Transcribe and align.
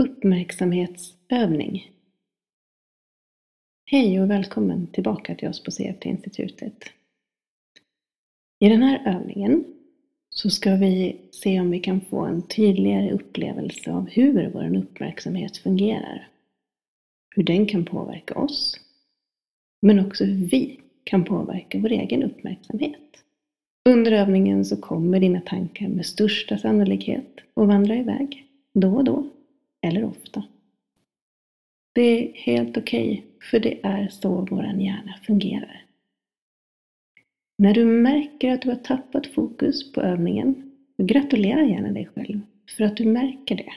Uppmärksamhetsövning. 0.00 1.90
Hej 3.90 4.20
och 4.20 4.30
välkommen 4.30 4.86
tillbaka 4.86 5.34
till 5.34 5.48
oss 5.48 5.62
på 5.62 5.70
CFT-institutet. 5.70 6.84
I 8.58 8.68
den 8.68 8.82
här 8.82 9.14
övningen 9.16 9.64
så 10.30 10.50
ska 10.50 10.74
vi 10.74 11.16
se 11.30 11.60
om 11.60 11.70
vi 11.70 11.80
kan 11.80 12.00
få 12.00 12.20
en 12.20 12.42
tydligare 12.42 13.12
upplevelse 13.12 13.92
av 13.92 14.08
hur 14.08 14.50
vår 14.50 14.76
uppmärksamhet 14.76 15.56
fungerar. 15.56 16.28
Hur 17.36 17.42
den 17.42 17.66
kan 17.66 17.84
påverka 17.84 18.34
oss, 18.34 18.80
men 19.82 20.06
också 20.06 20.24
hur 20.24 20.46
vi 20.46 20.80
kan 21.04 21.24
påverka 21.24 21.78
vår 21.78 21.92
egen 21.92 22.22
uppmärksamhet. 22.22 23.24
Under 23.88 24.12
övningen 24.12 24.64
så 24.64 24.76
kommer 24.76 25.20
dina 25.20 25.40
tankar 25.40 25.88
med 25.88 26.06
största 26.06 26.58
sannolikhet 26.58 27.40
att 27.54 27.68
vandra 27.68 27.96
iväg, 27.96 28.46
då 28.74 28.96
och 28.96 29.04
då 29.04 29.30
eller 29.86 30.04
ofta. 30.04 30.44
Det 31.94 32.02
är 32.02 32.32
helt 32.34 32.76
okej, 32.76 33.12
okay, 33.12 33.48
för 33.50 33.60
det 33.60 33.86
är 33.86 34.08
så 34.08 34.46
vår 34.50 34.64
hjärna 34.64 35.18
fungerar. 35.26 35.84
När 37.58 37.74
du 37.74 37.84
märker 37.84 38.52
att 38.52 38.62
du 38.62 38.68
har 38.68 38.76
tappat 38.76 39.26
fokus 39.26 39.92
på 39.92 40.00
övningen, 40.00 40.72
gratulera 41.02 41.64
gärna 41.64 41.92
dig 41.92 42.08
själv 42.14 42.40
för 42.76 42.84
att 42.84 42.96
du 42.96 43.04
märker 43.04 43.56
det. 43.56 43.72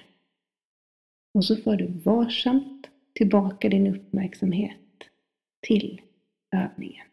Och 1.33 1.45
så 1.45 1.55
för 1.55 1.75
du 1.75 1.87
varsamt 1.87 2.89
tillbaka 3.13 3.69
din 3.69 3.87
uppmärksamhet 3.87 4.77
till 5.67 6.01
övningen. 6.55 7.05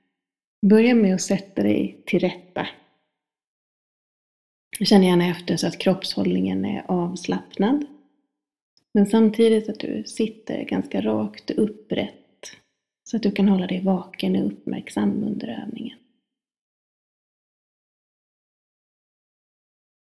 Börja 0.67 0.95
med 0.95 1.15
att 1.15 1.21
sätta 1.21 1.63
dig 1.63 2.03
till 2.07 2.21
rätta. 2.21 2.67
Känn 4.85 5.03
gärna 5.03 5.27
efter 5.27 5.57
så 5.57 5.67
att 5.67 5.79
kroppshållningen 5.79 6.65
är 6.65 6.85
avslappnad 6.89 7.87
men 8.95 9.07
samtidigt 9.07 9.69
att 9.69 9.81
du 9.81 10.05
sitter 10.05 10.65
ganska 10.65 11.01
rakt 11.01 11.51
och 11.51 11.65
upprätt 11.65 12.15
så 13.05 13.17
att 13.17 13.23
du 13.23 13.31
kan 13.31 13.49
hålla 13.49 13.67
dig 13.67 13.81
vaken 13.81 14.37
och 14.37 14.47
uppmärksam 14.47 15.23
under 15.23 15.63
övningen. 15.63 15.99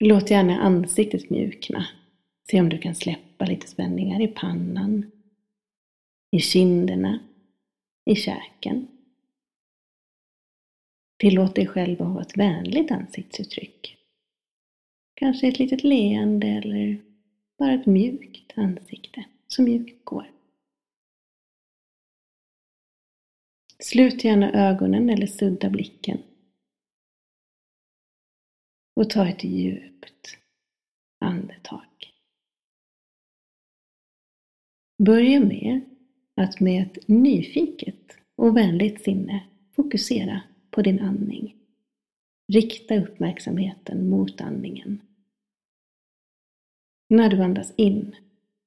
Låt 0.01 0.31
gärna 0.31 0.61
ansiktet 0.61 1.31
mjukna. 1.31 1.87
Se 2.51 2.61
om 2.61 2.69
du 2.69 2.79
kan 2.79 2.95
släppa 2.95 3.45
lite 3.45 3.69
spänningar 3.69 4.21
i 4.21 4.29
pannan, 4.29 5.11
i 6.31 6.41
kinderna, 6.41 7.21
i 8.05 8.15
käken. 8.15 8.87
Tillåt 11.19 11.55
dig 11.55 11.67
själv 11.67 12.03
att 12.03 12.09
ha 12.09 12.23
ett 12.23 12.37
vänligt 12.37 12.91
ansiktsuttryck. 12.91 13.97
Kanske 15.15 15.49
ett 15.49 15.59
litet 15.59 15.85
leende 15.85 16.47
eller 16.47 17.08
bara 17.59 17.73
ett 17.73 17.87
mjukt 17.87 18.53
ansikte 18.59 19.25
som 19.47 19.65
mjukt 19.65 20.05
går. 20.05 20.31
Slut 23.79 24.25
gärna 24.25 24.53
ögonen 24.53 25.11
eller 25.11 25.27
sudda 25.27 25.71
blicken. 25.71 26.19
Och 28.97 29.11
ta 29.11 29.29
ett 29.29 29.45
djupt 29.45 30.39
andetag. 31.21 31.85
Börja 35.03 35.41
med 35.41 35.81
att 36.35 36.61
med 36.61 36.83
ett 36.83 37.09
nyfiket 37.09 38.17
och 38.37 38.57
vänligt 38.57 39.03
sinne 39.03 39.49
fokusera 39.73 40.43
på 40.71 40.83
din 40.83 41.01
andning. 41.01 41.57
Rikta 42.53 42.97
uppmärksamheten 42.97 44.11
mot 44.11 44.41
andningen 44.41 45.01
när 47.09 47.29
du 47.31 47.43
andas 47.43 47.75
in, 47.77 48.17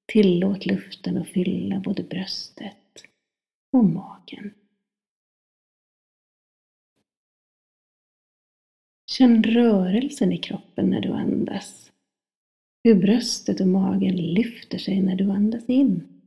tillåt 0.06 0.66
luften 0.66 1.18
att 1.18 1.30
fylla 1.30 1.80
både 1.80 2.04
bröstet 2.04 3.06
och 3.72 3.86
magen. 3.86 4.54
Känn 9.12 9.44
rörelsen 9.44 10.32
i 10.34 10.38
kroppen 10.38 10.90
när 10.90 11.02
du 11.02 11.10
andas. 11.10 11.92
Hur 12.84 12.96
bröstet 12.96 13.60
och 13.60 13.68
magen 13.68 14.16
lyfter 14.16 14.78
sig 14.78 15.02
när 15.02 15.16
du 15.16 15.32
andas 15.32 15.70
in 15.70 16.22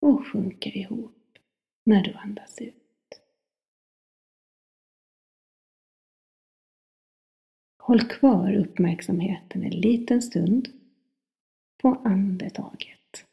och 0.00 0.26
sjunker 0.26 0.76
ihop 0.76 1.38
när 1.86 2.02
du 2.02 2.12
andas 2.12 2.58
ut. 2.58 2.74
Håll 7.78 8.00
kvar 8.00 8.54
uppmärksamheten 8.54 9.62
en 9.62 9.80
liten 9.80 10.22
stund 10.22 10.68
på 11.86 12.02
andetaget. 12.04 13.26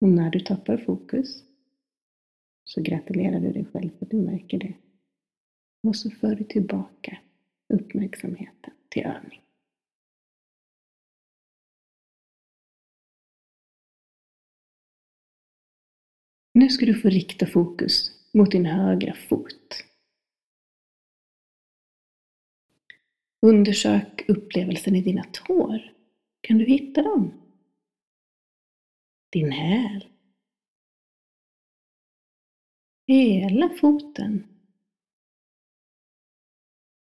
Och 0.00 0.08
när 0.08 0.30
du 0.30 0.40
tappar 0.40 0.76
fokus 0.76 1.44
så 2.64 2.82
gratulerar 2.82 3.40
du 3.40 3.52
dig 3.52 3.64
själv 3.64 3.90
för 3.90 4.04
att 4.04 4.10
du 4.10 4.16
märker 4.16 4.58
det. 4.58 4.74
Och 5.82 5.96
så 5.96 6.10
för 6.10 6.34
du 6.34 6.44
tillbaka 6.44 7.18
uppmärksamheten 7.68 8.74
till 8.88 9.02
övning. 9.02 9.42
Nu 16.52 16.68
ska 16.68 16.86
du 16.86 16.94
få 16.94 17.08
rikta 17.08 17.46
fokus 17.46 18.10
mot 18.32 18.50
din 18.50 18.66
högra 18.66 19.14
fot. 19.14 19.86
Undersök 23.40 24.24
upplevelsen 24.28 24.96
i 24.96 25.02
dina 25.02 25.24
tår. 25.32 25.92
Kan 26.40 26.58
du 26.58 26.64
hitta 26.64 27.02
dem? 27.02 27.32
Din 29.32 29.52
häl. 29.52 30.08
Hela 33.06 33.68
foten. 33.68 34.46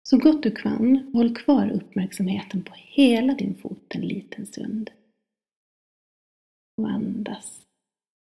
Så 0.03 0.19
gott 0.19 0.43
du 0.43 0.51
kan, 0.51 1.11
håll 1.13 1.37
kvar 1.37 1.71
uppmärksamheten 1.71 2.65
på 2.65 2.75
hela 2.77 3.35
din 3.35 3.55
fot 3.55 3.95
en 3.95 4.09
liten 4.09 4.47
stund. 4.47 4.91
Och 6.77 6.91
andas 6.91 7.67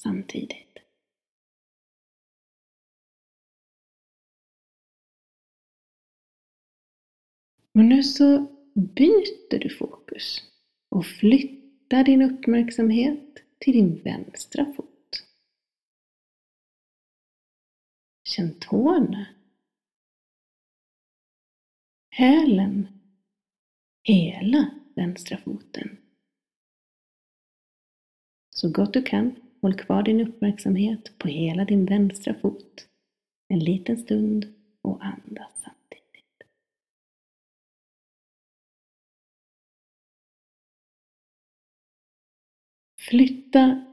samtidigt. 0.04 0.71
Och 7.74 7.86
nu 7.86 8.04
så 8.04 8.48
byter 8.74 9.60
du 9.60 9.70
fokus 9.70 10.42
och 10.90 11.06
flyttar 11.06 12.04
din 12.04 12.22
uppmärksamhet 12.22 13.44
till 13.60 13.74
din 13.74 14.02
vänstra 14.04 14.74
fot. 14.74 15.24
Känn 18.24 18.60
tårna. 18.60 19.26
Hälen. 22.10 22.88
Hela 24.04 24.72
vänstra 24.96 25.38
foten. 25.38 25.98
Så 28.50 28.72
gott 28.72 28.94
du 28.94 29.04
kan, 29.04 29.36
håll 29.62 29.74
kvar 29.74 30.04
din 30.04 30.28
uppmärksamhet 30.28 31.18
på 31.18 31.28
hela 31.28 31.66
din 31.66 31.86
vänstra 31.86 32.34
fot 32.34 32.88
en 33.48 33.60
liten 33.60 33.98
stund 33.98 34.54
och 34.82 35.06
andas. 35.06 35.61
Flytta 43.12 43.86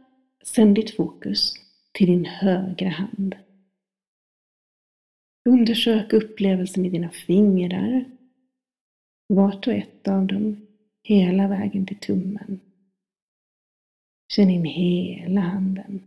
sedan 0.42 0.74
ditt 0.74 0.96
fokus 0.96 1.54
till 1.92 2.06
din 2.06 2.24
högra 2.24 2.88
hand. 2.88 3.34
Undersök 5.48 6.12
upplevelsen 6.12 6.86
i 6.86 6.90
dina 6.90 7.10
fingrar, 7.10 8.04
vart 9.26 9.66
och 9.66 9.72
ett 9.72 10.08
av 10.08 10.26
dem, 10.26 10.66
hela 11.02 11.48
vägen 11.48 11.86
till 11.86 11.98
tummen. 11.98 12.60
Känn 14.32 14.50
in 14.50 14.64
hela 14.64 15.40
handen. 15.40 16.04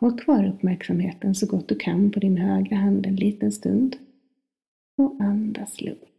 Håll 0.00 0.20
kvar 0.20 0.48
uppmärksamheten 0.48 1.34
så 1.34 1.46
gott 1.46 1.68
du 1.68 1.76
kan 1.76 2.10
på 2.10 2.20
din 2.20 2.36
högra 2.36 2.76
hand 2.76 3.06
en 3.06 3.16
liten 3.16 3.52
stund 3.52 3.96
och 4.96 5.20
andas 5.20 5.80
lugnt. 5.80 6.09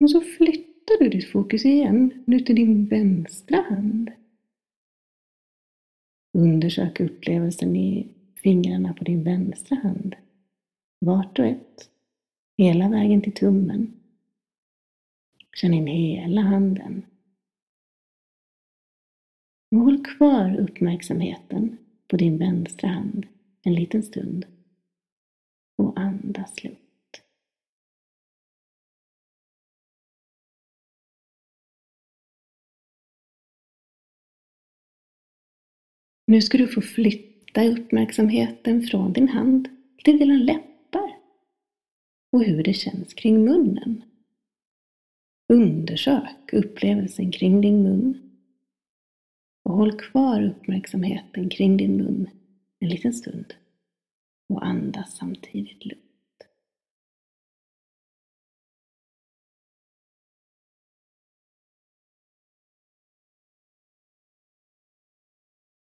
Och 0.00 0.10
så 0.10 0.20
flyttar 0.20 0.98
du 0.98 1.08
ditt 1.08 1.30
fokus 1.30 1.64
igen, 1.64 2.24
nu 2.26 2.40
till 2.40 2.56
din 2.56 2.86
vänstra 2.86 3.60
hand. 3.62 4.10
Undersök 6.38 7.00
upplevelsen 7.00 7.76
i 7.76 8.08
fingrarna 8.34 8.94
på 8.94 9.04
din 9.04 9.24
vänstra 9.24 9.76
hand. 9.76 10.16
Vart 10.98 11.38
och 11.38 11.46
ett. 11.46 11.90
Hela 12.58 12.88
vägen 12.88 13.22
till 13.22 13.32
tummen. 13.32 13.92
Känn 15.56 15.74
in 15.74 15.86
hela 15.86 16.40
handen. 16.40 17.02
Och 19.70 19.78
håll 19.78 20.04
kvar 20.04 20.56
uppmärksamheten 20.60 21.78
på 22.08 22.16
din 22.16 22.38
vänstra 22.38 22.88
hand 22.88 23.26
en 23.62 23.74
liten 23.74 24.02
stund 24.02 24.46
och 25.76 25.98
andas 26.00 26.64
lugnt. 26.64 26.89
Nu 36.30 36.40
ska 36.40 36.58
du 36.58 36.68
få 36.68 36.80
flytta 36.80 37.64
uppmärksamheten 37.64 38.82
från 38.82 39.12
din 39.12 39.28
hand 39.28 39.68
till 40.04 40.18
dina 40.18 40.34
läppar 40.34 41.16
och 42.32 42.44
hur 42.44 42.62
det 42.62 42.74
känns 42.74 43.14
kring 43.14 43.44
munnen. 43.44 44.02
Undersök 45.52 46.52
upplevelsen 46.52 47.32
kring 47.32 47.60
din 47.60 47.82
mun 47.82 48.30
och 49.64 49.72
håll 49.72 49.98
kvar 49.98 50.42
uppmärksamheten 50.42 51.48
kring 51.48 51.76
din 51.76 51.96
mun 51.96 52.30
en 52.80 52.88
liten 52.88 53.12
stund 53.12 53.54
och 54.48 54.66
andas 54.66 55.16
samtidigt 55.16 55.84
lugnt. 55.84 56.09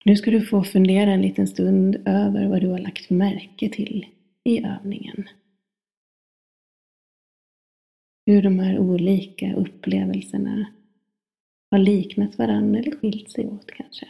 Nu 0.05 0.17
ska 0.17 0.31
du 0.31 0.47
få 0.47 0.65
fundera 0.65 1.11
en 1.11 1.23
liten 1.23 1.49
stund 1.49 1.97
över 2.07 2.49
vad 2.49 2.61
du 2.61 2.69
har 2.69 2.79
lagt 2.79 3.11
märke 3.11 3.69
till 3.69 4.07
i 4.45 4.65
övningen. 4.65 5.29
Hur 8.27 8.43
de 8.43 8.59
här 8.59 8.79
olika 8.79 9.55
upplevelserna 9.55 10.67
har 11.71 11.79
liknat 11.79 12.39
varandra 12.39 12.81
eller 12.81 12.97
skilt 12.97 13.31
sig 13.31 13.47
åt 13.47 13.71
kanske. 13.71 14.07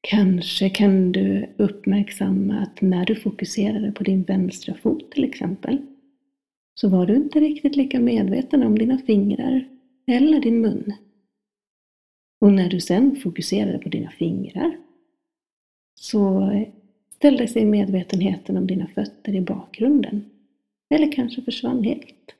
Kanske 0.00 0.70
kan 0.70 1.12
du 1.12 1.54
uppmärksamma 1.58 2.60
att 2.60 2.80
när 2.80 3.06
du 3.06 3.16
fokuserade 3.16 3.92
på 3.92 4.04
din 4.04 4.22
vänstra 4.22 4.74
fot 4.74 5.10
till 5.10 5.24
exempel, 5.24 5.97
så 6.80 6.88
var 6.88 7.06
du 7.06 7.16
inte 7.16 7.40
riktigt 7.40 7.76
lika 7.76 8.00
medveten 8.00 8.62
om 8.62 8.78
dina 8.78 8.98
fingrar 8.98 9.68
eller 10.06 10.40
din 10.40 10.60
mun. 10.60 10.92
Och 12.40 12.52
när 12.52 12.70
du 12.70 12.80
sen 12.80 13.16
fokuserade 13.16 13.78
på 13.78 13.88
dina 13.88 14.10
fingrar 14.10 14.76
så 15.94 16.50
ställde 17.10 17.48
sig 17.48 17.64
medvetenheten 17.64 18.56
om 18.56 18.66
dina 18.66 18.86
fötter 18.86 19.34
i 19.34 19.40
bakgrunden. 19.40 20.24
Eller 20.94 21.12
kanske 21.12 21.42
försvann 21.42 21.84
helt. 21.84 22.34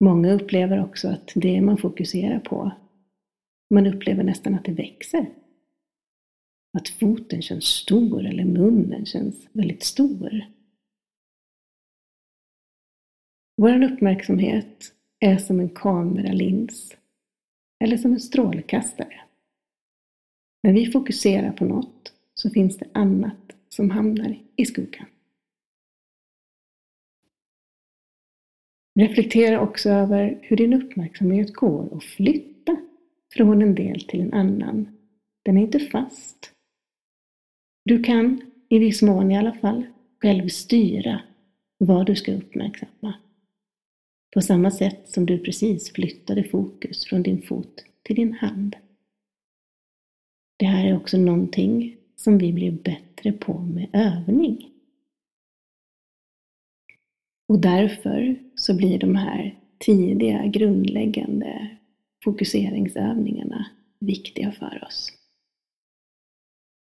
Många 0.00 0.32
upplever 0.32 0.84
också 0.84 1.08
att 1.08 1.32
det 1.34 1.60
man 1.60 1.76
fokuserar 1.76 2.38
på, 2.38 2.70
man 3.74 3.86
upplever 3.86 4.24
nästan 4.24 4.54
att 4.54 4.64
det 4.64 4.72
växer. 4.72 5.26
Att 6.78 6.88
foten 6.88 7.42
känns 7.42 7.64
stor 7.64 8.26
eller 8.26 8.44
munnen 8.44 9.06
känns 9.06 9.48
väldigt 9.52 9.82
stor. 9.82 10.57
Vår 13.60 13.82
uppmärksamhet 13.82 14.94
är 15.20 15.38
som 15.38 15.60
en 15.60 15.68
kameralins 15.68 16.96
eller 17.84 17.96
som 17.96 18.12
en 18.12 18.20
strålkastare. 18.20 19.20
När 20.62 20.72
vi 20.72 20.86
fokuserar 20.86 21.52
på 21.52 21.64
något 21.64 22.12
så 22.34 22.50
finns 22.50 22.76
det 22.76 22.86
annat 22.92 23.56
som 23.68 23.90
hamnar 23.90 24.38
i 24.56 24.66
skuggan. 24.66 25.06
Reflektera 29.00 29.60
också 29.60 29.90
över 29.90 30.38
hur 30.42 30.56
din 30.56 30.74
uppmärksamhet 30.74 31.54
går 31.54 31.96
att 31.96 32.04
flytta 32.04 32.76
från 33.34 33.62
en 33.62 33.74
del 33.74 34.00
till 34.00 34.20
en 34.20 34.34
annan. 34.34 34.96
Den 35.44 35.58
är 35.58 35.62
inte 35.62 35.80
fast. 35.80 36.52
Du 37.84 38.02
kan, 38.02 38.40
i 38.68 38.78
viss 38.78 39.02
mån 39.02 39.30
i 39.30 39.38
alla 39.38 39.54
fall, 39.54 39.86
själv 40.22 40.48
styra 40.48 41.20
vad 41.78 42.06
du 42.06 42.16
ska 42.16 42.32
uppmärksamma. 42.32 43.14
På 44.34 44.40
samma 44.40 44.70
sätt 44.70 45.08
som 45.08 45.26
du 45.26 45.38
precis 45.38 45.92
flyttade 45.92 46.44
fokus 46.44 47.06
från 47.06 47.22
din 47.22 47.42
fot 47.42 47.84
till 48.02 48.16
din 48.16 48.32
hand. 48.32 48.76
Det 50.56 50.66
här 50.66 50.86
är 50.86 50.96
också 50.96 51.18
någonting 51.18 51.96
som 52.16 52.38
vi 52.38 52.52
blir 52.52 52.70
bättre 52.70 53.32
på 53.32 53.58
med 53.58 53.88
övning. 53.92 54.70
Och 57.48 57.60
därför 57.60 58.38
så 58.54 58.76
blir 58.76 58.98
de 58.98 59.16
här 59.16 59.58
tidiga 59.78 60.46
grundläggande 60.46 61.78
fokuseringsövningarna 62.24 63.66
viktiga 64.00 64.52
för 64.52 64.84
oss. 64.86 65.12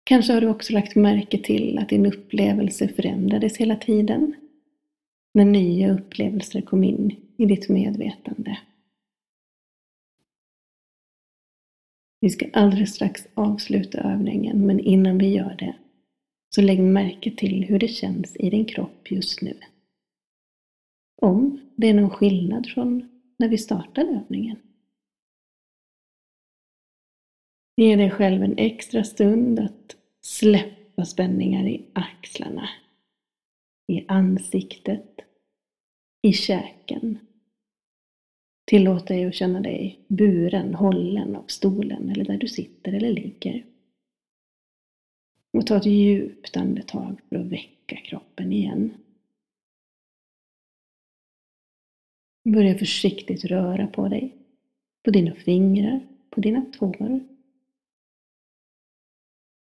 Kanske 0.04 0.34
har 0.34 0.42
du 0.42 0.48
också 0.48 0.74
lagt 0.74 0.96
märke 0.96 1.38
till 1.38 1.78
att 1.78 1.90
din 1.90 2.06
upplevelse 2.06 2.88
förändrades 2.88 3.58
hela 3.58 3.76
tiden 3.76 4.36
när 5.34 5.46
nya 5.46 5.94
upplevelser 5.94 6.62
kom 6.62 6.84
in 6.84 7.26
i 7.38 7.45
ditt 7.45 7.69
medvetande. 7.69 8.60
Vi 12.19 12.30
ska 12.30 12.50
alldeles 12.54 12.95
strax 12.95 13.28
avsluta 13.34 13.98
övningen, 13.98 14.66
men 14.66 14.80
innan 14.80 15.18
vi 15.18 15.28
gör 15.28 15.56
det 15.56 15.75
så 16.56 16.62
lägg 16.62 16.80
märke 16.80 17.31
till 17.31 17.63
hur 17.63 17.80
det 17.80 17.88
känns 17.88 18.36
i 18.36 18.50
din 18.50 18.66
kropp 18.66 19.12
just 19.12 19.42
nu. 19.42 19.54
Om 21.22 21.60
det 21.75 21.88
är 21.88 21.94
någon 21.94 22.10
skillnad 22.10 22.68
från 22.68 23.10
när 23.39 23.50
vi 23.50 23.57
startade 23.57 24.10
övningen. 24.10 24.60
Ge 27.81 27.95
dig 27.95 28.12
själv 28.12 28.44
en 28.44 28.57
extra 28.57 29.04
stund 29.04 29.60
att 29.60 29.95
släppa 30.22 31.06
spänningar 31.06 31.68
i 31.68 31.86
axlarna, 31.94 32.69
i 33.88 34.06
ansiktet, 34.07 35.19
i 36.22 36.34
käken 36.34 37.26
Tillåt 38.69 39.08
dig 39.08 39.25
att 39.25 39.36
känna 39.36 39.60
dig 39.62 40.00
buren, 40.08 40.75
hållen 40.75 41.36
av 41.36 41.44
stolen 41.48 42.10
eller 42.10 42.25
där 42.25 42.38
du 42.38 42.48
sitter 42.48 42.94
eller 42.94 43.12
ligger. 43.12 43.66
Och 45.54 45.68
ta 45.68 45.78
ett 45.78 45.86
djupt 45.86 46.58
andetag 46.58 47.22
för 47.30 47.36
att 47.36 47.46
väcka 47.46 47.96
kroppen 47.96 48.54
igen. 48.54 48.94
Börja 52.44 52.77
försiktigt 52.77 53.46
röra 53.46 53.88
på 53.88 54.08
dig, 54.08 54.36
på 55.03 55.12
dina 55.12 55.36
fingrar, 55.36 56.08
på 56.30 56.41
dina 56.41 56.65
tår. 56.65 57.20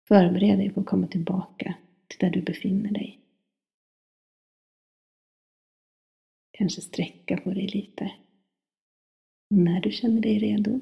Förbered 0.08 0.58
dig 0.58 0.70
på 0.70 0.80
att 0.80 0.86
komma 0.86 1.08
tillbaka 1.08 1.76
till 2.08 2.20
där 2.20 2.30
du 2.30 2.42
befinner 2.42 2.92
dig. 2.92 3.20
Kanske 6.52 6.82
sträcka 6.82 7.38
på 7.38 7.50
dig 7.50 7.68
lite. 7.68 8.12
När 9.50 9.82
du 9.82 9.92
känner 9.92 10.22
dig 10.22 10.40
redo 10.40 10.80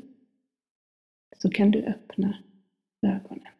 så 1.38 1.50
kan 1.50 1.72
du 1.72 1.84
öppna 1.84 2.38
ögonen. 3.02 3.54